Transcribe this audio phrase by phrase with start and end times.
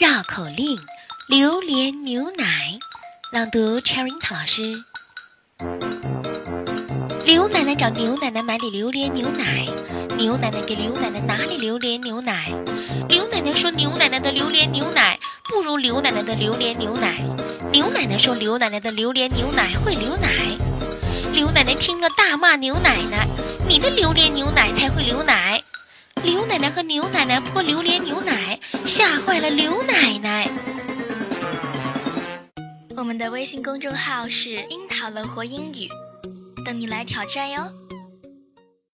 [0.00, 0.78] 绕口令：
[1.26, 2.78] 榴莲牛奶。
[3.32, 4.82] 朗读：Cherry 老师。
[7.26, 9.68] 刘奶奶找牛奶奶买里榴莲牛奶，
[10.16, 12.50] 牛奶奶给刘奶奶拿里榴莲牛奶。
[13.10, 15.20] 刘奶奶说：“牛奶奶的榴莲牛奶
[15.50, 17.20] 不如刘奶奶的榴莲牛奶。”
[17.70, 20.28] 牛奶奶说：“刘奶奶的榴莲牛奶会流奶。”
[21.34, 23.28] 刘奶奶听了大骂牛奶奶
[23.68, 25.62] ：“你的榴莲牛奶才会流奶！”
[26.24, 28.59] 刘奶奶和牛奶奶泼榴莲牛奶，
[28.92, 30.50] 吓坏了刘奶奶。
[32.96, 35.88] 我们的微信公众号是“樱桃乐活英语”，
[36.66, 37.79] 等你来挑战哟。